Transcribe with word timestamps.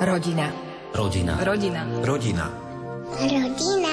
Rodina. 0.00 0.48
Rodina. 0.96 1.36
Rodina. 1.44 1.84
Rodina. 2.00 2.48
Rodina. 3.04 3.92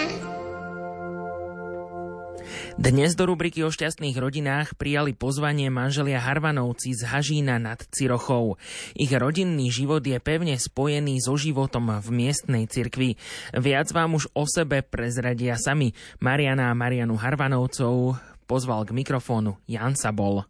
Dnes 2.79 3.11
do 3.19 3.27
rubriky 3.27 3.67
o 3.67 3.67
šťastných 3.67 4.15
rodinách 4.15 4.79
prijali 4.79 5.11
pozvanie 5.11 5.67
manželia 5.67 6.23
Harvanovci 6.23 6.95
z 6.95 7.11
Hažína 7.11 7.59
nad 7.59 7.83
Cirochou. 7.91 8.55
Ich 8.95 9.11
rodinný 9.11 9.67
život 9.67 9.99
je 9.99 10.15
pevne 10.23 10.55
spojený 10.55 11.19
so 11.19 11.35
životom 11.35 11.99
v 11.99 12.07
miestnej 12.15 12.71
cirkvi. 12.71 13.19
Viac 13.51 13.91
vám 13.91 14.15
už 14.15 14.31
o 14.31 14.47
sebe 14.47 14.87
prezradia 14.87 15.59
sami. 15.59 15.91
Mariana 16.23 16.71
a 16.71 16.77
Marianu 16.79 17.19
Harvanovcov 17.19 18.15
pozval 18.47 18.87
k 18.87 18.95
mikrofónu 18.95 19.59
Jan 19.67 19.99
Sabol. 19.99 20.47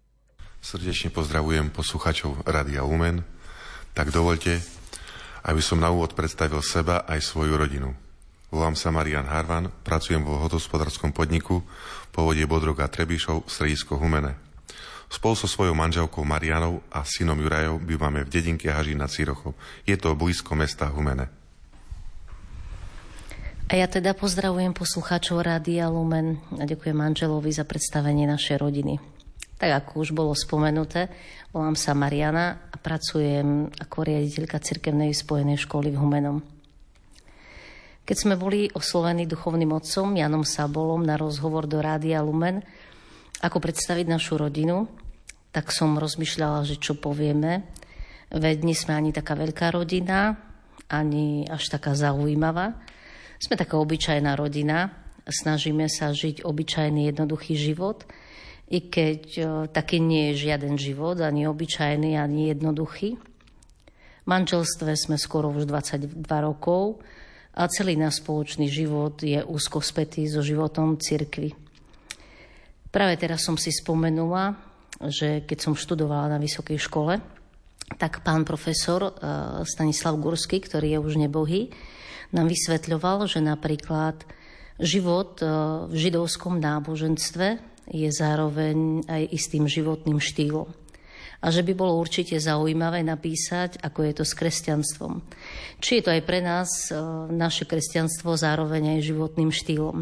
Srdečne 0.62 1.10
pozdravujem 1.10 1.74
posluchačov 1.74 2.46
Radia 2.46 2.86
Lumen. 2.86 3.26
Tak 3.98 4.14
dovolte, 4.14 4.77
aby 5.46 5.62
som 5.62 5.78
na 5.78 5.94
úvod 5.94 6.18
predstavil 6.18 6.64
seba 6.66 7.06
aj 7.06 7.22
svoju 7.22 7.54
rodinu. 7.54 7.94
Volám 8.48 8.80
sa 8.80 8.96
Marian 8.96 9.28
Harvan, 9.28 9.68
pracujem 9.84 10.24
vo 10.24 10.40
hospodárskom 10.40 11.12
podniku 11.12 11.62
povodie 12.16 12.48
Bodrog 12.48 12.80
a 12.80 12.88
Trebišov, 12.88 13.46
stredisko 13.46 14.00
Humene. 14.00 14.40
Spolu 15.08 15.36
so 15.36 15.48
svojou 15.48 15.76
manželkou 15.76 16.24
Marianou 16.24 16.84
a 16.92 17.04
synom 17.04 17.40
Jurajov 17.40 17.80
bývame 17.84 18.24
v 18.24 18.32
dedinke 18.32 18.72
Haží 18.72 18.96
nad 18.96 19.12
Cirochou. 19.12 19.56
Je 19.88 19.96
to 19.96 20.16
blízko 20.16 20.56
mesta 20.56 20.88
Humene. 20.92 21.32
A 23.68 23.76
ja 23.76 23.88
teda 23.88 24.16
pozdravujem 24.16 24.72
poslucháčov 24.72 25.44
Rádia 25.44 25.92
Lumen 25.92 26.40
a 26.56 26.64
ďakujem 26.64 26.96
manželovi 26.96 27.52
za 27.52 27.68
predstavenie 27.68 28.24
našej 28.24 28.64
rodiny. 28.64 29.17
Tak 29.58 29.70
ako 29.74 30.06
už 30.06 30.14
bolo 30.14 30.38
spomenuté, 30.38 31.10
volám 31.50 31.74
sa 31.74 31.98
Mariana 31.98 32.70
a 32.70 32.78
pracujem 32.78 33.74
ako 33.74 33.98
riaditeľka 34.06 34.62
cirkevnej 34.62 35.18
spojenej 35.18 35.58
školy 35.58 35.90
v 35.90 35.98
Humenom. 35.98 36.38
Keď 38.06 38.18
sme 38.22 38.38
boli 38.38 38.70
oslovení 38.70 39.26
duchovným 39.26 39.74
otcom 39.74 40.14
Janom 40.14 40.46
Sabolom 40.46 41.02
na 41.02 41.18
rozhovor 41.18 41.66
do 41.66 41.82
Rádia 41.82 42.22
Lumen, 42.22 42.62
ako 43.42 43.58
predstaviť 43.58 44.06
našu 44.06 44.38
rodinu, 44.38 44.86
tak 45.50 45.74
som 45.74 45.98
rozmýšľala, 45.98 46.62
že 46.62 46.78
čo 46.78 46.94
povieme. 46.94 47.66
Veď 48.30 48.62
nie 48.62 48.78
sme 48.78 48.94
ani 48.94 49.10
taká 49.10 49.34
veľká 49.34 49.74
rodina, 49.74 50.38
ani 50.86 51.50
až 51.50 51.66
taká 51.74 51.98
zaujímavá. 51.98 52.78
Sme 53.42 53.58
taká 53.58 53.82
obyčajná 53.82 54.38
rodina, 54.38 54.94
snažíme 55.26 55.90
sa 55.90 56.14
žiť 56.14 56.46
obyčajný, 56.46 57.10
jednoduchý 57.10 57.58
život– 57.58 58.06
i 58.68 58.92
keď 58.92 59.22
taký 59.72 60.04
nie 60.04 60.32
je 60.36 60.52
žiaden 60.52 60.76
život, 60.76 61.20
ani 61.24 61.48
obyčajný, 61.48 62.20
ani 62.20 62.52
jednoduchý. 62.52 63.16
V 63.16 64.28
manželstve 64.28 64.92
sme 65.00 65.16
skoro 65.16 65.48
už 65.56 65.64
22 65.64 66.20
rokov 66.44 67.00
a 67.56 67.64
celý 67.72 67.96
náš 67.96 68.20
spoločný 68.20 68.68
život 68.68 69.24
je 69.24 69.40
úzko 69.40 69.80
spätý 69.80 70.28
so 70.28 70.44
životom 70.44 71.00
cirkvy. 71.00 71.56
Práve 72.92 73.16
teraz 73.16 73.48
som 73.48 73.56
si 73.56 73.72
spomenula, 73.72 74.60
že 75.08 75.48
keď 75.48 75.58
som 75.64 75.74
študovala 75.78 76.36
na 76.36 76.40
vysokej 76.44 76.76
škole, 76.76 77.24
tak 77.96 78.20
pán 78.20 78.44
profesor 78.44 79.16
Stanislav 79.64 80.20
Gursky, 80.20 80.60
ktorý 80.60 80.98
je 80.98 81.00
už 81.00 81.14
nebohý, 81.24 81.72
nám 82.36 82.52
vysvetľoval, 82.52 83.32
že 83.32 83.40
napríklad 83.40 84.28
život 84.76 85.40
v 85.88 85.94
židovskom 85.96 86.60
náboženstve 86.60 87.77
je 87.88 88.10
zároveň 88.12 89.08
aj 89.08 89.24
istým 89.32 89.66
životným 89.68 90.20
štýlom. 90.20 90.68
A 91.38 91.54
že 91.54 91.62
by 91.62 91.74
bolo 91.78 92.02
určite 92.02 92.34
zaujímavé 92.42 93.06
napísať, 93.06 93.78
ako 93.86 94.00
je 94.10 94.14
to 94.18 94.24
s 94.26 94.34
kresťanstvom. 94.34 95.22
Či 95.78 96.02
je 96.02 96.04
to 96.04 96.10
aj 96.10 96.22
pre 96.26 96.40
nás, 96.42 96.90
e, 96.90 96.98
naše 97.30 97.70
kresťanstvo, 97.70 98.34
zároveň 98.34 98.98
aj 98.98 99.08
životným 99.14 99.54
štýlom. 99.54 100.02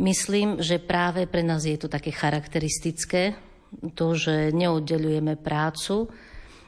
Myslím, 0.00 0.58
že 0.58 0.82
práve 0.82 1.28
pre 1.28 1.44
nás 1.44 1.68
je 1.68 1.76
to 1.76 1.86
také 1.86 2.10
charakteristické, 2.10 3.36
to, 3.94 4.16
že 4.16 4.50
neoddelujeme 4.50 5.36
prácu 5.38 6.08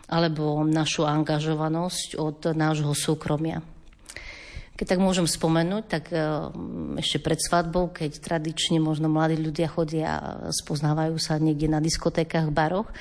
alebo 0.06 0.62
našu 0.62 1.02
angažovanosť 1.02 2.20
od 2.20 2.54
nášho 2.54 2.94
súkromia. 2.94 3.58
Keď 4.76 4.86
tak 4.92 5.00
môžem 5.00 5.24
spomenúť, 5.24 5.84
tak 5.88 6.04
e, 6.12 6.20
ešte 7.00 7.18
pred 7.24 7.40
svadbou, 7.40 7.88
keď 7.88 8.20
tradične 8.20 8.76
možno 8.76 9.08
mladí 9.08 9.40
ľudia 9.40 9.72
chodia 9.72 10.20
a 10.20 10.20
spoznávajú 10.52 11.16
sa 11.16 11.40
niekde 11.40 11.64
na 11.64 11.80
diskotékach, 11.80 12.52
baroch, 12.52 12.92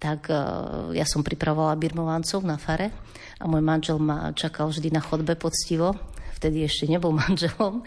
tak 0.00 0.32
e, 0.32 0.40
ja 0.96 1.04
som 1.04 1.20
pripravovala 1.20 1.76
birmovancov 1.76 2.40
na 2.40 2.56
fare 2.56 2.88
a 3.36 3.44
môj 3.44 3.60
manžel 3.60 4.00
ma 4.00 4.32
čakal 4.32 4.72
vždy 4.72 4.88
na 4.88 5.04
chodbe 5.04 5.36
poctivo 5.36 5.92
vtedy 6.40 6.64
ešte 6.64 6.88
nebol 6.88 7.12
manželom. 7.20 7.84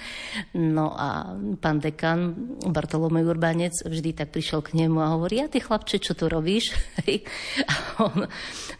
No 0.53 0.93
a 0.93 1.33
pán 1.57 1.81
dekan 1.81 2.37
Bartolomej 2.69 3.25
Urbanec 3.25 3.73
vždy 3.81 4.13
tak 4.13 4.29
prišiel 4.29 4.61
k 4.61 4.77
nemu 4.77 5.01
a 5.01 5.17
hovorí, 5.17 5.41
a 5.41 5.49
ty 5.49 5.57
chlapče, 5.57 5.97
čo 5.97 6.13
tu 6.13 6.29
robíš? 6.29 6.77
A 7.63 8.05
on, 8.05 8.29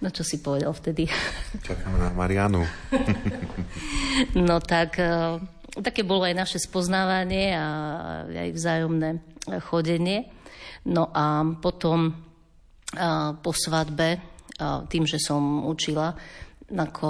no 0.02 0.08
čo 0.14 0.22
si 0.22 0.38
povedal 0.38 0.70
vtedy? 0.76 1.10
Čakám 1.68 1.98
na 1.98 2.10
Marianu. 2.14 2.62
no 4.38 4.62
tak 4.62 5.00
e, 5.02 5.40
také 5.82 6.06
bolo 6.06 6.28
aj 6.28 6.36
naše 6.36 6.58
spoznávanie 6.62 7.56
a 7.58 7.66
aj 8.30 8.50
vzájomné 8.54 9.10
chodenie. 9.64 10.30
No 10.86 11.10
a 11.10 11.42
potom 11.58 12.24
a 12.94 13.34
po 13.34 13.52
svadbe, 13.54 14.22
a 14.62 14.86
tým, 14.86 15.10
že 15.10 15.18
som 15.18 15.66
učila 15.66 16.14
ako 16.72 17.08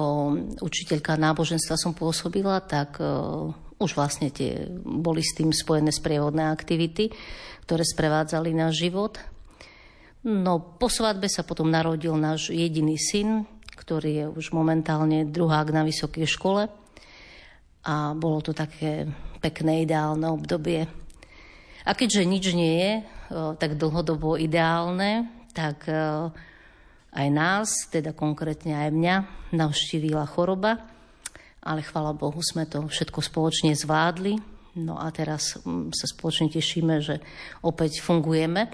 učiteľka 0.66 1.14
náboženstva 1.14 1.78
som 1.78 1.94
pôsobila, 1.94 2.58
tak 2.66 2.98
uh, 2.98 3.54
už 3.78 3.94
vlastne 3.94 4.34
tie 4.34 4.66
boli 4.82 5.22
s 5.22 5.38
tým 5.38 5.54
spojené 5.54 5.94
sprievodné 5.94 6.50
aktivity, 6.50 7.14
ktoré 7.68 7.84
sprevádzali 7.86 8.50
náš 8.56 8.82
život. 8.82 9.20
No 10.24 10.80
po 10.80 10.88
svadbe 10.88 11.28
sa 11.28 11.44
potom 11.44 11.68
narodil 11.68 12.16
náš 12.16 12.50
jediný 12.50 12.96
syn, 12.96 13.44
ktorý 13.76 14.12
je 14.24 14.26
už 14.32 14.56
momentálne 14.56 15.28
druhák 15.28 15.76
na 15.76 15.84
vysokej 15.84 16.26
škole. 16.26 16.72
A 17.84 18.16
bolo 18.16 18.40
to 18.40 18.56
také 18.56 19.12
pekné, 19.44 19.84
ideálne 19.84 20.24
obdobie. 20.32 20.88
A 21.84 21.92
keďže 21.92 22.24
nič 22.24 22.46
nie 22.56 22.74
je 22.80 22.92
uh, 23.04 23.54
tak 23.60 23.76
dlhodobo 23.76 24.40
ideálne, 24.40 25.28
tak 25.52 25.84
uh, 25.92 26.32
aj 27.14 27.28
nás, 27.30 27.70
teda 27.94 28.12
konkrétne 28.12 28.74
aj 28.74 28.90
mňa, 28.90 29.16
navštívila 29.54 30.26
choroba, 30.26 30.82
ale 31.64 31.86
chvala 31.86 32.12
Bohu 32.18 32.42
sme 32.42 32.66
to 32.66 32.90
všetko 32.90 33.24
spoločne 33.24 33.72
zvládli. 33.78 34.36
No 34.74 34.98
a 34.98 35.14
teraz 35.14 35.62
mm, 35.62 35.94
sa 35.94 36.10
spoločne 36.10 36.50
tešíme, 36.50 37.00
že 37.00 37.22
opäť 37.62 38.02
fungujeme. 38.02 38.74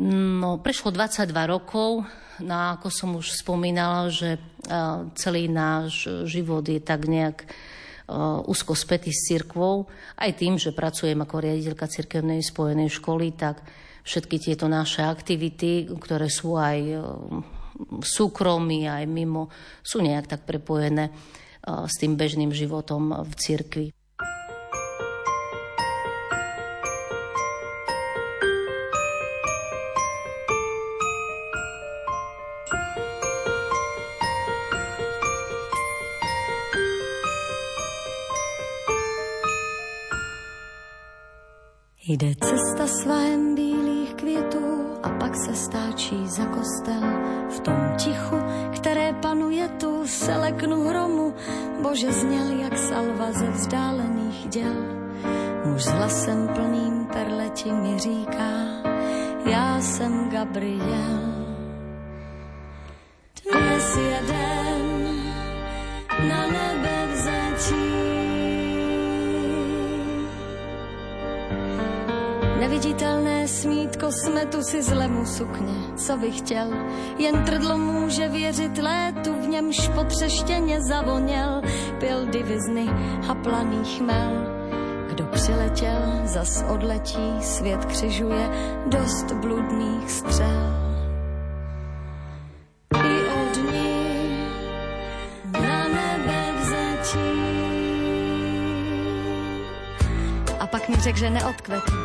No, 0.00 0.62
prešlo 0.62 0.94
22 0.94 1.34
rokov, 1.50 2.06
no 2.46 2.54
a 2.54 2.78
ako 2.78 2.88
som 2.88 3.10
už 3.18 3.42
spomínala, 3.42 4.06
že 4.06 4.38
celý 5.18 5.50
náš 5.50 6.06
život 6.30 6.62
je 6.62 6.78
tak 6.78 7.10
nejak 7.10 7.42
úzko 8.46 8.74
spätý 8.74 9.14
s 9.14 9.26
cirkvou, 9.30 9.86
aj 10.18 10.30
tým, 10.34 10.58
že 10.58 10.74
pracujem 10.74 11.18
ako 11.18 11.36
riaditeľka 11.42 11.86
cirkevnej 11.86 12.42
spojenej 12.42 12.90
školy, 12.90 13.34
tak 13.38 13.62
všetky 14.04 14.36
tieto 14.40 14.66
naše 14.66 15.04
aktivity, 15.04 15.88
ktoré 15.88 16.28
sú 16.32 16.56
aj 16.56 16.78
e, 16.80 16.96
súkromí, 18.00 18.88
aj 18.88 19.04
mimo, 19.08 19.48
sú 19.80 20.00
nejak 20.04 20.26
tak 20.26 20.42
prepojené 20.48 21.10
e, 21.10 21.12
s 21.86 21.94
tým 22.00 22.16
bežným 22.16 22.52
životom 22.52 23.24
v 23.24 23.32
cirkvi. 23.36 23.86
Jde 42.10 42.34
cesta 42.42 42.90
svahem 42.90 43.54
bílých 43.54 43.89
květů 44.20 44.98
a 45.02 45.08
pak 45.08 45.36
se 45.36 45.54
stáčí 45.54 46.28
za 46.28 46.44
kostel. 46.44 47.02
V 47.50 47.60
tom 47.60 47.94
tichu, 47.96 48.36
které 48.76 49.12
panuje 49.12 49.68
tu, 49.68 50.06
se 50.06 50.36
leknu 50.36 50.84
hromu, 50.88 51.34
bože 51.82 52.12
zněl 52.12 52.60
jak 52.60 52.78
salva 52.78 53.32
ze 53.32 53.50
vzdálených 53.50 54.48
děl. 54.48 54.76
Muž 55.64 55.82
s 55.82 55.88
hlasem 55.88 56.48
plným 56.48 57.06
perleti 57.12 57.72
mi 57.72 57.98
říká, 57.98 58.50
já 59.44 59.80
jsem 59.80 60.30
Gabriel. 60.30 61.20
Dnes 63.52 63.96
jeden 63.96 64.29
Neviditelné 72.60 73.48
smítko 73.48 74.12
smetu 74.12 74.62
si 74.62 74.82
zlemu 74.82 75.26
sukně, 75.26 75.96
co 75.96 76.16
bych 76.16 76.38
chtěl. 76.38 76.68
Jen 77.18 77.44
trdlo 77.44 77.78
může 77.78 78.28
věřit 78.28 78.78
létu, 78.78 79.34
v 79.34 79.48
němž 79.48 79.88
potřeštěně 79.88 80.80
zavoněl. 80.80 81.62
Pil 82.00 82.26
divizny 82.26 82.86
a 83.28 83.34
planý 83.34 83.84
chmel. 83.84 84.32
Kdo 85.08 85.24
přiletěl, 85.24 86.20
zas 86.24 86.64
odletí, 86.68 87.40
svět 87.40 87.84
křižuje 87.84 88.50
dost 88.86 89.32
bludných 89.32 90.10
střel. 90.10 90.60
I 92.94 93.24
od 93.40 93.72
ní 93.72 94.48
na 95.52 95.88
nebe. 95.88 96.40
A 100.60 100.66
pak 100.66 100.88
mi 100.88 100.96
řekl, 100.96 101.18
že 101.18 101.30
neodkvetl 101.30 101.99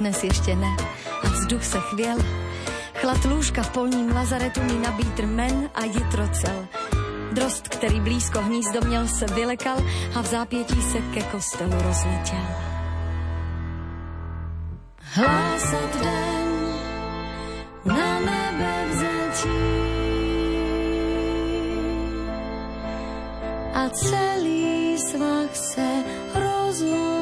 dnes 0.00 0.24
ještě 0.24 0.56
ne. 0.56 0.76
A 1.22 1.26
vzduch 1.28 1.64
se 1.64 1.78
chvěl. 1.80 2.18
Chlad 2.94 3.24
lůžka 3.24 3.62
v 3.62 3.70
polním 3.70 4.12
lazaretu 4.12 4.60
mi 4.62 4.78
nabít 4.78 5.20
men 5.20 5.70
a 5.74 5.84
jitrocel. 5.84 6.66
Drost, 7.32 7.68
který 7.68 8.00
blízko 8.00 8.40
hnízdo 8.40 8.80
měl, 8.80 9.08
se 9.08 9.26
vylekal 9.26 9.76
a 10.14 10.22
v 10.22 10.26
zápětí 10.26 10.82
se 10.82 10.98
ke 10.98 11.22
kostelu 11.22 11.72
rozletěl. 11.72 12.46
Hlásat 14.98 15.96
den 16.02 16.48
na 17.84 18.20
nebe 18.20 18.86
vzatí 18.90 19.48
a 23.74 23.88
celý 23.88 24.98
svah 24.98 25.56
se 25.56 26.04
rozlozel 26.34 27.19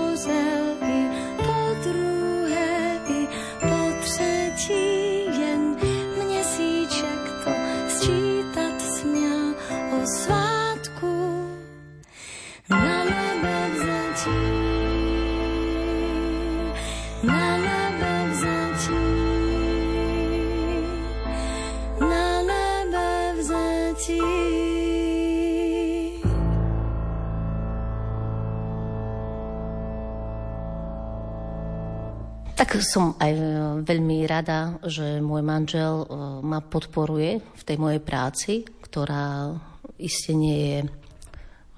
Tak 32.69 32.85
som 32.85 33.17
aj 33.17 33.33
e, 33.33 33.41
veľmi 33.81 34.29
rada, 34.29 34.77
že 34.85 35.25
môj 35.25 35.41
manžel 35.41 36.05
e, 36.05 36.07
ma 36.45 36.61
podporuje 36.61 37.41
v 37.41 37.63
tej 37.65 37.81
mojej 37.81 37.97
práci, 37.97 38.69
ktorá 38.85 39.57
iste 39.97 40.37
nie 40.37 40.61
je 40.61 40.79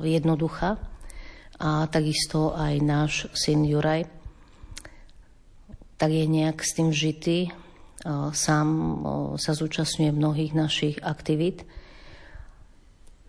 jednoduchá. 0.02 0.82
A 1.62 1.86
takisto 1.86 2.58
aj 2.58 2.74
náš 2.82 3.30
syn 3.38 3.62
Juraj 3.62 4.02
tak 5.94 6.10
je 6.10 6.26
nejak 6.26 6.58
s 6.58 6.74
tým 6.74 6.90
žitý. 6.90 7.38
E, 7.46 7.50
sám 8.34 8.68
sa 9.38 9.54
zúčastňuje 9.54 10.10
mnohých 10.10 10.58
našich 10.58 10.98
aktivít. 11.06 11.70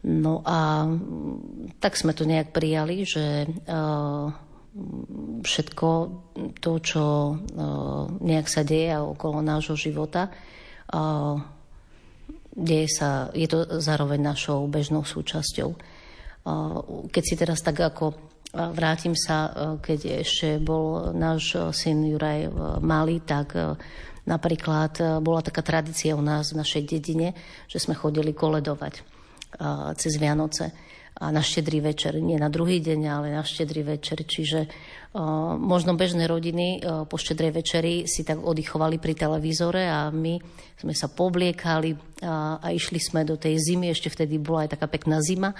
No 0.02 0.42
a 0.50 0.90
tak 1.78 1.94
sme 1.94 2.18
to 2.18 2.26
nejak 2.26 2.58
prijali, 2.58 3.06
že 3.06 3.46
všetko 5.44 5.90
to, 6.64 6.74
čo 6.80 7.04
e, 7.04 7.34
nejak 8.24 8.48
sa 8.48 8.64
deje 8.64 8.96
okolo 8.96 9.44
nášho 9.44 9.76
života, 9.76 10.32
e, 10.32 10.32
deje 12.56 12.88
sa, 12.88 13.28
je 13.36 13.48
to 13.52 13.68
zároveň 13.84 14.24
našou 14.24 14.64
bežnou 14.72 15.04
súčasťou. 15.04 15.70
E, 15.76 15.78
keď 17.12 17.24
si 17.24 17.36
teraz 17.36 17.60
tak 17.60 17.84
ako 17.84 18.32
vrátim 18.52 19.16
sa, 19.16 19.48
keď 19.80 20.28
ešte 20.28 20.60
bol 20.60 21.16
náš 21.16 21.56
syn 21.72 22.04
Juraj 22.04 22.52
malý, 22.84 23.24
tak 23.24 23.56
napríklad 24.28 25.24
bola 25.24 25.40
taká 25.40 25.64
tradícia 25.64 26.20
u 26.20 26.20
nás 26.20 26.52
v 26.52 26.60
našej 26.60 26.84
dedine, 26.84 27.32
že 27.72 27.80
sme 27.80 27.96
chodili 27.96 28.36
koledovať 28.36 29.08
cez 29.96 30.20
Vianoce 30.20 30.76
a 31.12 31.30
na 31.30 31.44
štedrý 31.44 31.84
večer, 31.84 32.18
nie 32.18 32.40
na 32.40 32.48
druhý 32.48 32.80
deň, 32.80 33.00
ale 33.06 33.28
na 33.36 33.44
štedrý 33.44 33.84
večer. 33.84 34.24
Čiže 34.24 34.72
možno 35.60 35.94
bežné 36.00 36.26
rodiny 36.26 36.82
po 37.06 37.20
štedrej 37.20 37.52
večeri 37.52 37.94
si 38.08 38.24
tak 38.24 38.40
oddychovali 38.40 38.96
pri 38.96 39.14
televízore 39.14 39.92
a 39.92 40.08
my 40.10 40.40
sme 40.80 40.96
sa 40.96 41.12
pobliekali 41.12 42.24
a, 42.24 42.64
a 42.64 42.68
išli 42.72 42.98
sme 42.98 43.28
do 43.28 43.36
tej 43.36 43.60
zimy, 43.60 43.92
ešte 43.92 44.08
vtedy 44.08 44.40
bola 44.40 44.66
aj 44.66 44.80
taká 44.80 44.88
pekná 44.88 45.20
zima 45.20 45.52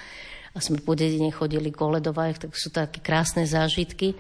a 0.56 0.58
sme 0.58 0.80
po 0.80 0.96
dedine 0.96 1.30
chodili 1.36 1.70
koledovať, 1.70 2.48
tak 2.48 2.52
sú 2.56 2.72
také 2.72 3.04
krásne 3.04 3.44
zážitky. 3.44 4.16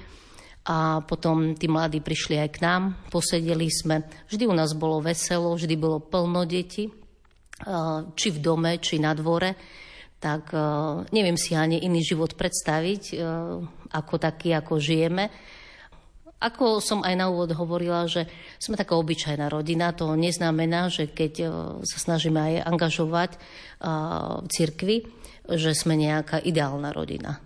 A 0.61 1.01
potom 1.01 1.57
tí 1.57 1.65
mladí 1.65 2.05
prišli 2.05 2.37
aj 2.37 2.49
k 2.53 2.61
nám, 2.61 2.81
posedeli 3.09 3.65
sme. 3.65 4.05
Vždy 4.29 4.45
u 4.45 4.53
nás 4.53 4.77
bolo 4.77 5.01
veselo, 5.01 5.57
vždy 5.57 5.73
bolo 5.73 5.97
plno 5.97 6.45
detí, 6.45 6.85
či 8.13 8.27
v 8.29 8.37
dome, 8.37 8.77
či 8.77 9.01
na 9.01 9.17
dvore 9.17 9.57
tak 10.21 10.53
uh, 10.53 11.01
neviem 11.09 11.33
si 11.33 11.57
ani 11.57 11.81
iný 11.81 12.05
život 12.05 12.37
predstaviť, 12.37 13.03
uh, 13.17 13.57
ako 13.89 14.21
taký, 14.21 14.53
ako 14.53 14.77
žijeme. 14.77 15.33
Ako 16.41 16.81
som 16.81 17.01
aj 17.01 17.13
na 17.17 17.29
úvod 17.29 17.53
hovorila, 17.57 18.05
že 18.05 18.29
sme 18.61 18.77
taká 18.77 18.97
obyčajná 18.97 19.49
rodina, 19.49 19.93
to 19.97 20.13
neznamená, 20.13 20.93
že 20.93 21.09
keď 21.09 21.33
uh, 21.41 21.51
sa 21.81 21.97
snažíme 21.97 22.37
aj 22.37 22.53
angažovať 22.69 23.31
v 23.81 24.45
cirkvi, 24.45 25.09
že 25.49 25.73
sme 25.73 25.97
nejaká 25.97 26.37
ideálna 26.37 26.93
rodina. 26.93 27.41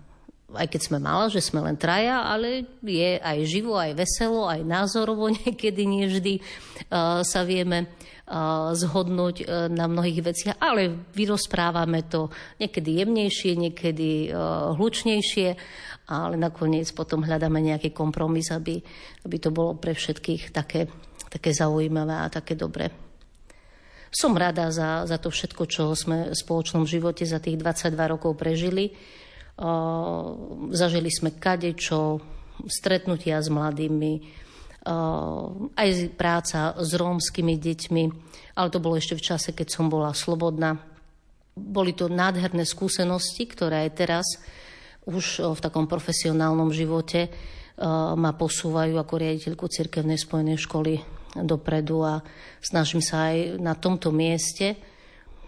Aj 0.56 0.66
keď 0.66 0.80
sme 0.88 0.98
mala, 0.98 1.28
že 1.28 1.44
sme 1.44 1.60
len 1.62 1.76
traja, 1.76 2.24
ale 2.24 2.64
je 2.82 3.20
aj 3.20 3.38
živo, 3.44 3.76
aj 3.76 3.94
veselo, 3.94 4.48
aj 4.48 4.64
názorovo 4.64 5.28
niekedy, 5.44 5.82
nie 5.86 6.08
vždy 6.08 6.34
sa 7.22 7.40
vieme 7.46 7.92
zhodnúť 8.74 9.36
e, 9.38 9.44
na 9.70 9.86
mnohých 9.86 10.18
veciach, 10.18 10.56
ale 10.58 10.90
vyrozprávame 11.14 12.10
to 12.10 12.26
niekedy 12.58 12.98
jemnejšie, 12.98 13.54
niekedy 13.54 14.34
hlučnejšie, 14.74 15.48
ale 16.10 16.34
nakoniec 16.34 16.90
potom 16.90 17.22
hľadáme 17.22 17.62
nejaký 17.62 17.94
kompromis, 17.94 18.50
aby, 18.50 18.82
aby 19.22 19.36
to 19.38 19.54
bolo 19.54 19.78
pre 19.78 19.94
všetkých 19.94 20.50
také, 20.50 20.90
také 21.30 21.54
zaujímavé 21.54 22.26
a 22.26 22.26
také 22.26 22.58
dobré. 22.58 22.90
Som 24.10 24.38
rada 24.38 24.70
za, 24.70 25.06
za 25.06 25.18
to 25.18 25.34
všetko, 25.34 25.62
čo 25.66 25.92
sme 25.92 26.30
v 26.30 26.36
spoločnom 26.36 26.86
živote 26.86 27.26
za 27.26 27.42
tých 27.42 27.58
22 27.58 27.94
rokov 28.06 28.38
prežili. 28.38 28.94
Uh, 29.56 30.68
zažili 30.76 31.08
sme 31.08 31.32
kadečo, 31.32 32.20
stretnutia 32.68 33.40
s 33.40 33.48
mladými, 33.48 34.44
aj 35.76 35.88
práca 36.14 36.78
s 36.78 36.94
rómskymi 36.94 37.58
deťmi, 37.58 38.04
ale 38.54 38.68
to 38.70 38.78
bolo 38.78 38.94
ešte 38.94 39.18
v 39.18 39.26
čase, 39.26 39.50
keď 39.50 39.68
som 39.68 39.90
bola 39.90 40.14
slobodná. 40.14 40.78
Boli 41.58 41.90
to 41.90 42.06
nádherné 42.06 42.62
skúsenosti, 42.62 43.50
ktoré 43.50 43.88
aj 43.88 43.90
teraz 43.98 44.26
už 45.02 45.42
v 45.58 45.60
takom 45.60 45.90
profesionálnom 45.90 46.70
živote 46.70 47.28
ma 48.14 48.32
posúvajú 48.38 48.94
ako 48.94 49.14
riaditeľku 49.18 49.66
Cirkevnej 49.66 50.22
spojenej 50.22 50.58
školy 50.62 51.02
dopredu 51.42 52.06
a 52.06 52.22
snažím 52.62 53.02
sa 53.02 53.34
aj 53.34 53.58
na 53.58 53.74
tomto 53.74 54.14
mieste 54.14 54.78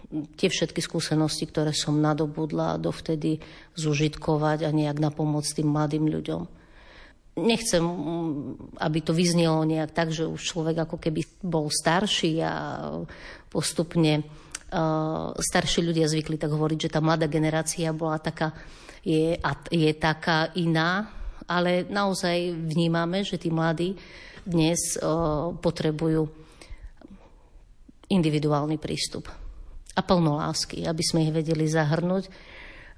tie 0.09 0.49
všetky 0.49 0.81
skúsenosti, 0.81 1.45
ktoré 1.45 1.69
som 1.71 2.01
nadobudla 2.01 2.81
dovtedy 2.81 3.37
zužitkovať 3.77 4.65
a 4.65 4.73
nejak 4.73 4.97
napomôcť 4.97 5.61
tým 5.61 5.69
mladým 5.69 6.09
ľuďom. 6.09 6.41
Nechcem, 7.39 7.83
aby 8.81 8.99
to 9.05 9.13
vyznelo 9.13 9.63
nejak 9.63 9.93
tak, 9.93 10.09
že 10.11 10.27
už 10.27 10.41
človek 10.41 10.83
ako 10.83 10.97
keby 10.97 11.21
bol 11.45 11.69
starší 11.71 12.41
a 12.43 12.53
postupne 13.47 14.25
uh, 14.25 15.31
starší 15.37 15.85
ľudia 15.85 16.09
zvykli 16.09 16.35
tak 16.35 16.51
hovoriť, 16.51 16.89
že 16.89 16.93
tá 16.97 16.99
mladá 16.99 17.29
generácia 17.29 17.93
bola 17.95 18.19
taká, 18.19 18.51
je, 19.05 19.39
je 19.71 19.91
taká 19.95 20.51
iná, 20.57 21.07
ale 21.47 21.87
naozaj 21.87 22.49
vnímame, 22.49 23.23
že 23.23 23.39
tí 23.39 23.53
mladí 23.53 23.95
dnes 24.43 24.97
uh, 24.99 25.53
potrebujú 25.53 26.27
individuálny 28.09 28.81
prístup 28.81 29.48
a 29.95 30.01
plno 30.05 30.37
lásky, 30.37 30.85
aby 30.85 31.03
sme 31.03 31.25
ich 31.27 31.33
vedeli 31.33 31.65
zahrnúť. 31.65 32.29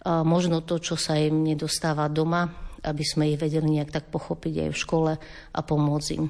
Uh, 0.02 0.26
možno 0.26 0.66
to, 0.66 0.82
čo 0.82 0.98
sa 0.98 1.14
im 1.16 1.46
nedostáva 1.46 2.10
doma, 2.10 2.50
aby 2.82 3.06
sme 3.06 3.30
ich 3.30 3.38
vedeli 3.38 3.78
nejak 3.78 3.94
tak 3.94 4.06
pochopiť 4.10 4.66
aj 4.66 4.70
v 4.74 4.82
škole 4.82 5.12
a 5.54 5.60
pomôcť 5.62 6.10
im. 6.18 6.26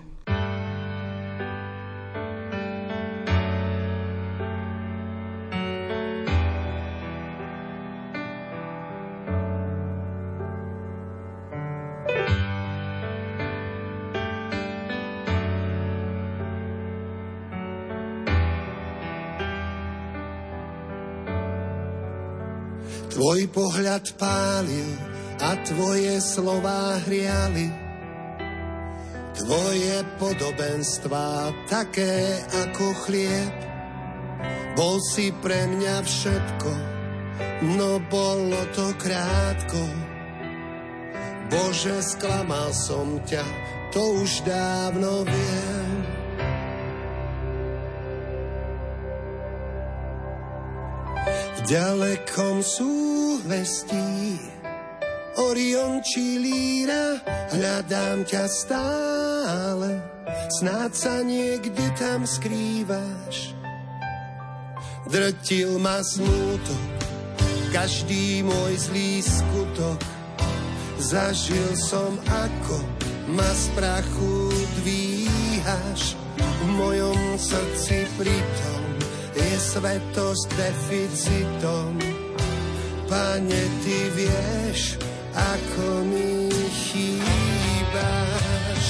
Tvoj 23.21 23.53
pohľad 23.53 24.17
pálil 24.17 24.97
a 25.37 25.53
tvoje 25.61 26.17
slová 26.25 26.97
hriali. 27.05 27.69
Tvoje 29.37 30.01
podobenstvá 30.17 31.53
také 31.69 32.41
ako 32.65 32.97
chlieb. 33.05 33.53
Bol 34.73 34.97
si 35.05 35.29
pre 35.37 35.69
mňa 35.69 36.01
všetko, 36.01 36.71
no 37.77 38.01
bolo 38.09 38.57
to 38.73 38.89
krátko. 38.97 39.85
Bože, 41.53 42.01
sklamal 42.01 42.73
som 42.73 43.21
ťa, 43.21 43.45
to 43.93 44.01
už 44.17 44.49
dávno 44.49 45.29
viem. 45.29 45.80
Ďalekom 51.71 52.59
súhvestí 52.59 54.35
Orion 55.39 56.03
či 56.03 56.35
Líra, 56.35 57.15
hľadám 57.55 58.27
ťa 58.27 58.43
stále, 58.51 60.03
snáď 60.59 60.91
sa 60.91 61.23
niekde 61.23 61.87
tam 61.95 62.27
skrývaš. 62.27 63.55
Drtil 65.07 65.79
ma 65.79 66.03
smútok, 66.03 66.83
každý 67.71 68.43
môj 68.43 68.91
zlý 68.91 69.23
skutok, 69.23 70.03
zažil 70.99 71.71
som 71.79 72.19
ako 72.27 72.83
ma 73.31 73.47
z 73.47 73.71
prachu 73.79 74.35
dvíhaš. 74.83 76.19
V 76.35 76.67
mojom 76.75 77.39
srdci 77.39 78.11
pritom 78.19 78.80
je 79.51 79.59
svetosť 79.59 80.47
deficitom. 80.55 81.99
Pane, 83.11 83.63
ty 83.83 83.97
vieš, 84.15 84.95
ako 85.35 86.07
mi 86.07 86.47
chýbaš. 86.71 88.83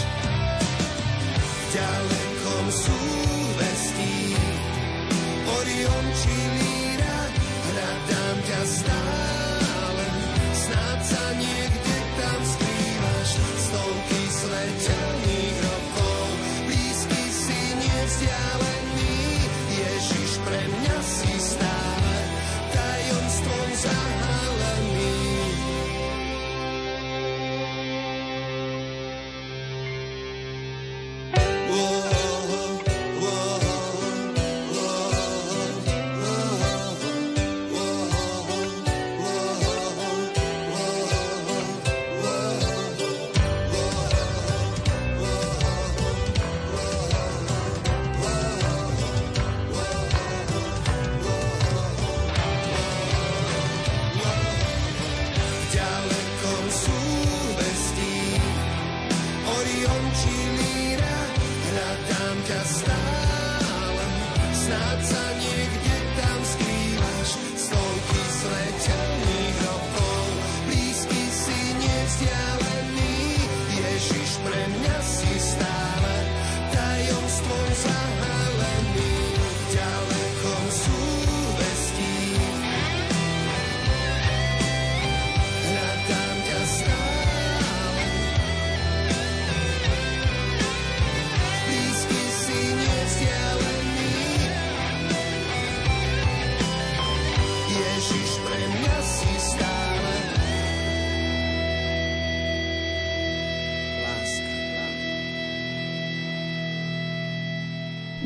V 1.34 1.62
ďalekom 1.74 2.66
súvestí 2.70 4.38
Orion 5.50 6.06
či 6.14 6.36
Líra, 6.62 7.20
hľadám 7.66 8.38
ťa 8.46 8.62
stále, 8.70 9.51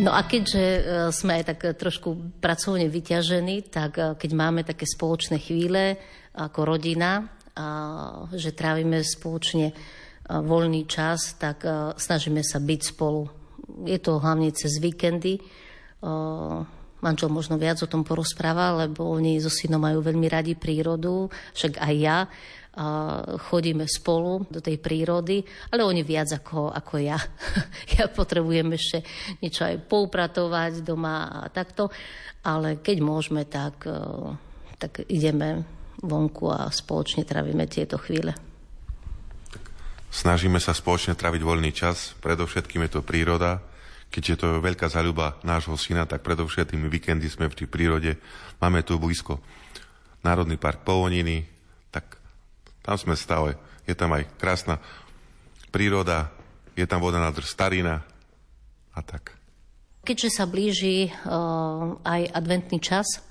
No 0.05 0.13
a 0.13 0.21
keďže 0.21 0.62
e, 0.62 0.81
sme 1.09 1.41
aj 1.41 1.43
tak 1.50 1.59
e, 1.65 1.74
trošku 1.74 2.38
pracovne 2.38 2.85
vyťažení, 2.85 3.74
tak 3.74 3.97
e, 3.97 4.13
keď 4.13 4.31
máme 4.38 4.62
také 4.62 4.85
spoločné 4.85 5.41
chvíle 5.41 5.97
ako 6.35 6.67
rodina, 6.67 7.31
že 8.35 8.51
trávime 8.51 9.00
spoločne 9.00 9.71
voľný 10.27 10.83
čas, 10.83 11.39
tak 11.39 11.63
snažíme 11.95 12.43
sa 12.43 12.59
byť 12.59 12.81
spolu. 12.91 13.24
Je 13.88 13.95
to 14.03 14.19
hlavne 14.19 14.51
cez 14.51 14.83
víkendy. 14.83 15.39
Manžel 17.00 17.31
možno 17.31 17.55
viac 17.55 17.79
o 17.79 17.88
tom 17.88 18.03
porozpráva, 18.03 18.83
lebo 18.83 19.07
oni 19.07 19.39
so 19.39 19.47
synom 19.47 19.79
majú 19.79 20.03
veľmi 20.03 20.27
radi 20.27 20.59
prírodu, 20.59 21.31
však 21.55 21.79
aj 21.79 21.93
ja 21.95 22.27
chodíme 23.39 23.88
spolu 23.88 24.44
do 24.51 24.60
tej 24.60 24.84
prírody, 24.84 25.39
ale 25.72 25.88
oni 25.88 26.03
viac 26.03 26.27
ako, 26.36 26.75
ako 26.75 27.00
ja. 27.00 27.15
ja 27.96 28.12
potrebujem 28.12 28.67
ešte 28.75 29.00
niečo 29.39 29.63
aj 29.63 29.79
poupratovať 29.88 30.84
doma 30.84 31.48
a 31.48 31.48
takto, 31.48 31.88
ale 32.44 32.84
keď 32.84 32.98
môžeme, 33.00 33.48
tak, 33.48 33.88
e, 33.88 34.00
tak 34.75 35.08
ideme 35.08 35.63
vonku 36.03 36.51
a 36.51 36.67
spoločne 36.67 37.24
trávime 37.24 37.63
tieto 37.72 37.96
chvíle. 37.96 38.36
Snažíme 40.12 40.60
sa 40.60 40.75
spoločne 40.75 41.15
traviť 41.15 41.41
voľný 41.44 41.72
čas, 41.72 42.15
predovšetkým 42.20 42.88
je 42.88 42.91
to 43.00 43.01
príroda. 43.03 43.63
To 44.15 44.48
je 44.48 44.63
veľká 44.63 44.88
zaľuba 44.88 45.44
nášho 45.44 45.75
syna, 45.75 46.08
tak 46.08 46.24
predovšetkým 46.24 46.88
víkendy 46.88 47.27
sme 47.27 47.51
v 47.51 47.58
tej 47.60 47.67
prírode. 47.67 48.15
Máme 48.63 48.79
tu 48.79 48.96
blízko 48.96 49.44
Národný 50.24 50.55
park 50.55 50.88
Poloniny, 50.88 51.54
tam 52.86 52.96
sme 53.01 53.18
stále. 53.18 53.58
Je 53.89 53.98
tam 53.98 54.13
aj 54.13 54.30
krásna 54.38 54.77
príroda, 55.74 56.30
je 56.77 56.86
tam 56.86 57.01
voda 57.01 57.18
nádrž 57.18 57.50
Starina 57.50 58.06
a 58.94 59.01
tak. 59.01 59.34
Keďže 60.06 60.30
sa 60.30 60.46
blíži 60.46 61.10
uh, 61.10 61.98
aj 62.06 62.30
adventný 62.30 62.77
čas, 62.77 63.25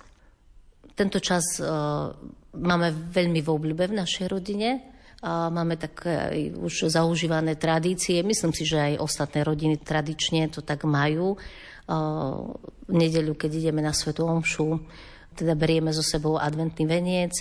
tento 0.99 1.23
čas 1.23 1.63
uh, 1.63 2.11
máme 2.59 3.15
veľmi 3.15 3.39
v 3.39 3.49
obľúbe 3.49 3.95
v 3.95 3.99
našej 4.03 4.27
rodine. 4.27 4.91
A 5.25 5.49
máme 5.49 5.81
také 5.81 6.13
aj 6.13 6.41
už 6.61 6.93
zaužívané 6.93 7.57
tradície. 7.57 8.21
Myslím 8.21 8.53
si, 8.53 8.69
že 8.69 8.93
aj 8.93 9.01
ostatné 9.01 9.41
rodiny 9.41 9.81
tradične 9.81 10.53
to 10.53 10.61
tak 10.61 10.85
majú. 10.85 11.41
V 11.89 12.93
nedeľu, 12.93 13.33
keď 13.33 13.51
ideme 13.57 13.81
na 13.81 13.97
Svetu 13.97 14.29
Omšu, 14.29 14.85
teda 15.33 15.57
berieme 15.57 15.97
so 15.97 16.05
sebou 16.05 16.37
adventný 16.37 16.85
veniec, 16.85 17.41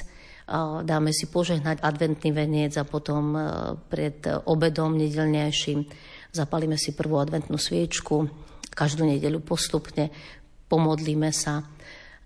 dáme 0.83 1.15
si 1.15 1.31
požehnať 1.31 1.79
adventný 1.79 2.35
veniec 2.35 2.75
a 2.75 2.83
potom 2.83 3.23
uh, 3.31 3.43
pred 3.88 4.19
obedom 4.43 4.91
nedelnejším 4.95 5.88
zapalíme 6.33 6.75
si 6.75 6.97
prvú 6.97 7.21
adventnú 7.21 7.55
sviečku, 7.55 8.27
každú 8.73 9.05
nedeľu 9.05 9.45
postupne, 9.45 10.09
pomodlíme 10.67 11.29
sa 11.29 11.63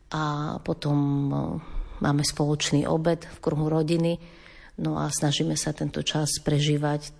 a 0.10 0.56
potom 0.64 0.98
uh, 1.30 1.38
máme 2.00 2.24
spoločný 2.24 2.88
obed 2.88 3.22
v 3.26 3.38
kruhu 3.44 3.68
rodiny, 3.68 4.18
no 4.82 4.98
a 4.98 5.12
snažíme 5.12 5.58
sa 5.60 5.76
tento 5.76 6.02
čas 6.02 6.40
prežívať 6.42 7.12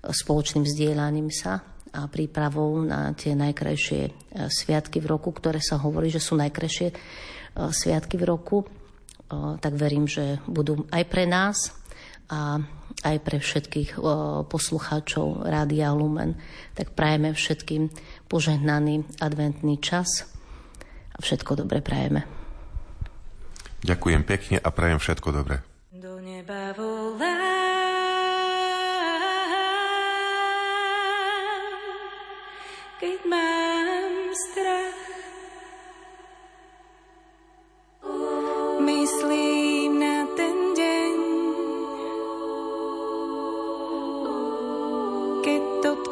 spoločným 0.00 0.64
zdieľaním 0.64 1.28
sa 1.28 1.60
a 1.90 2.06
prípravou 2.06 2.80
na 2.86 3.10
tie 3.18 3.34
najkrajšie 3.34 4.02
e, 4.06 4.10
sviatky 4.46 5.02
v 5.02 5.10
roku, 5.10 5.34
ktoré 5.34 5.58
sa 5.58 5.76
hovorí, 5.76 6.06
že 6.06 6.22
sú 6.22 6.38
najkrajšie 6.38 6.88
e, 6.88 6.94
sviatky 7.74 8.14
v 8.14 8.24
roku 8.30 8.62
tak 9.62 9.78
verím, 9.78 10.10
že 10.10 10.42
budú 10.50 10.90
aj 10.90 11.04
pre 11.06 11.24
nás 11.24 11.70
a 12.26 12.58
aj 13.06 13.16
pre 13.22 13.38
všetkých 13.38 14.02
poslucháčov 14.50 15.46
Rádia 15.46 15.94
Lumen. 15.94 16.34
Tak 16.74 16.98
prajeme 16.98 17.32
všetkým 17.32 17.88
požehnaný 18.26 19.06
adventný 19.22 19.78
čas 19.78 20.26
a 21.14 21.18
všetko 21.22 21.62
dobre 21.62 21.78
prajeme. 21.80 22.26
Ďakujem 23.80 24.22
pekne 24.28 24.56
a 24.60 24.68
prajem 24.68 25.00
všetko 25.00 25.28
dobre. 25.32 25.64
Do 25.94 26.20
neba 26.20 26.76
volá. 26.76 27.48
Keď 33.00 33.18
má 33.24 33.59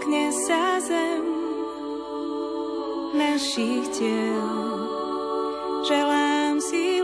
dotkne 0.08 0.32
sa 0.48 0.80
zem 0.80 1.24
našich 3.12 3.92
tiel. 3.92 4.48
Želám 5.84 6.56
si 6.64 6.97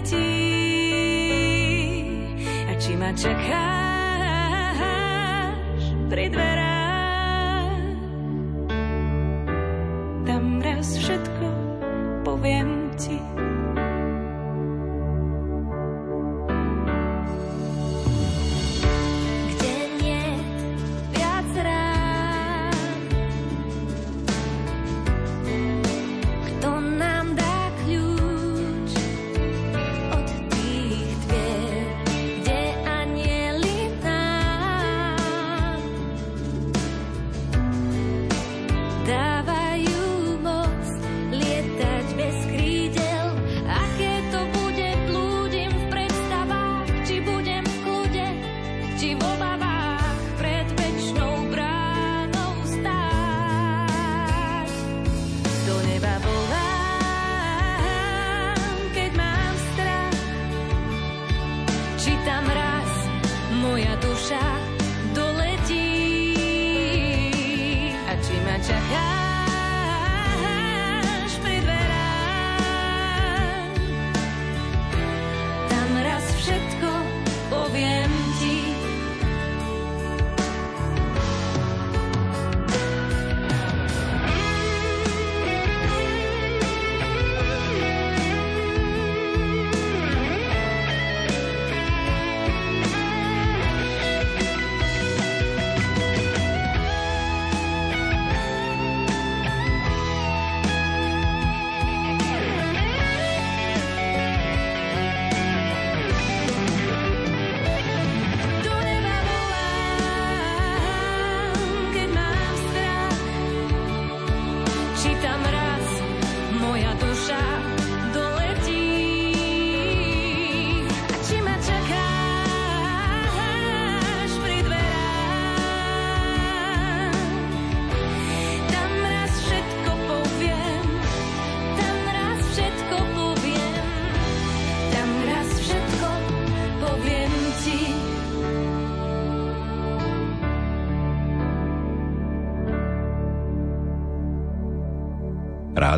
letí 0.00 0.16
a 2.64 2.72
či 2.80 2.96
ma 2.96 3.12
čakáš 3.12 3.52
pri 6.08 6.32
dverách. 6.32 6.69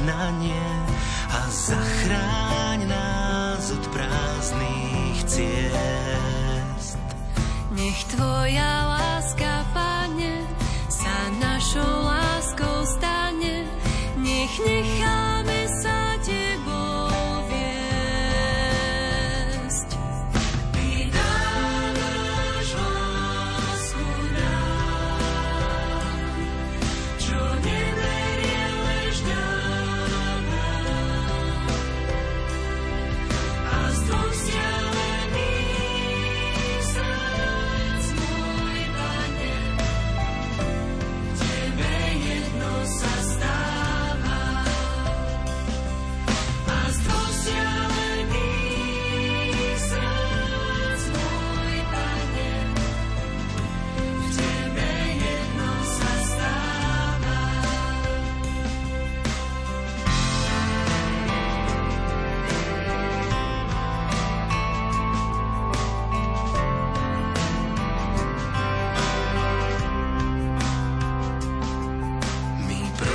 požehnanie 0.00 0.64
a 1.28 1.44
zachránenie. 1.52 2.59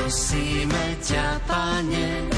Prosíme 0.06 1.02
ťa, 1.02 1.42
Pane, 1.50 2.30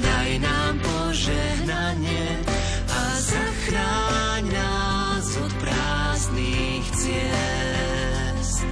daj 0.00 0.30
nám 0.40 0.80
požehnanie 0.80 2.40
a 2.88 3.00
zachráň 3.20 4.42
nás 4.48 5.36
od 5.36 5.52
prázdnych 5.60 6.88
ciest. 6.96 8.64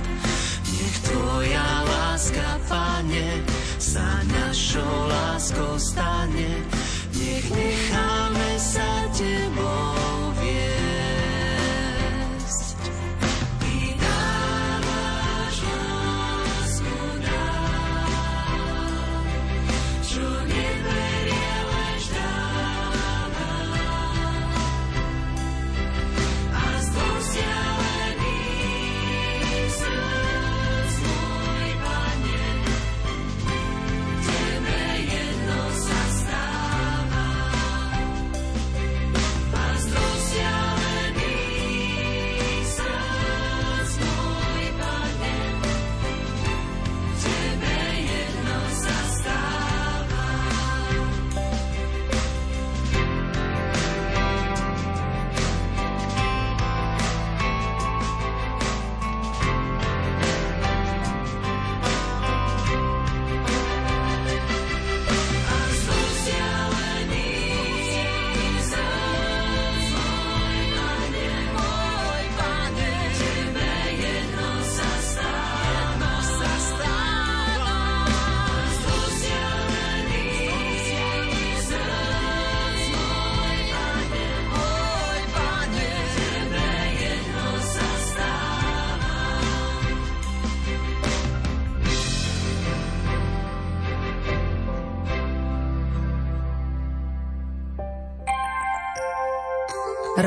Nech 0.72 0.96
Tvoja 1.04 1.68
láska, 1.84 2.64
Pane, 2.64 3.44
sa 3.76 4.24
našou 4.24 4.94
láskou 5.04 5.76
stane, 5.76 6.64
nech 7.12 7.44
necháme 7.52 7.84